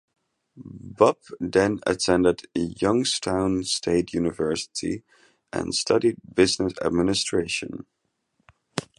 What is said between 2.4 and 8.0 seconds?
Youngstown State University and studied business administration.